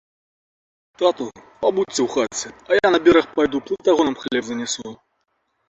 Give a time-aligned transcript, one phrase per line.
[1.01, 1.27] Тату,
[1.65, 4.89] пабудзьце у хаце, а я на бераг пайду, плытагонам хлеб занясу.